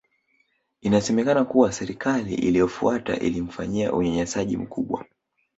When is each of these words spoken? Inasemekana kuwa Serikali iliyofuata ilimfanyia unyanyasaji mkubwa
Inasemekana 0.81 1.45
kuwa 1.45 1.71
Serikali 1.71 2.33
iliyofuata 2.35 3.19
ilimfanyia 3.19 3.93
unyanyasaji 3.93 4.57
mkubwa 4.57 5.05